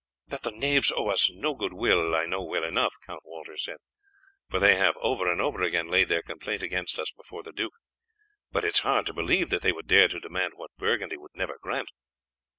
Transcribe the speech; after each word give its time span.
"That 0.29 0.41
the 0.41 0.49
knaves 0.51 0.91
owe 0.91 1.09
us 1.09 1.29
no 1.29 1.53
good 1.53 1.73
will 1.73 2.15
I 2.15 2.25
know 2.25 2.41
well 2.41 2.63
enough," 2.63 2.95
Count 3.05 3.21
Walter 3.23 3.55
said, 3.55 3.77
"for 4.49 4.57
they 4.59 4.73
have 4.75 4.97
over 4.97 5.31
and 5.31 5.39
over 5.39 5.61
again 5.61 5.89
laid 5.91 6.09
their 6.09 6.23
complaint 6.23 6.63
against 6.63 6.97
us 6.97 7.11
before 7.11 7.43
the 7.43 7.51
duke; 7.53 7.75
but 8.51 8.65
it 8.65 8.73
is 8.73 8.79
hard 8.79 9.05
to 9.05 9.13
believe 9.13 9.51
that 9.51 9.61
they 9.61 9.71
would 9.71 9.85
dare 9.85 10.07
to 10.07 10.19
demand 10.19 10.53
what 10.55 10.75
Burgundy 10.75 11.17
would 11.17 11.35
never 11.35 11.59
grant." 11.61 11.89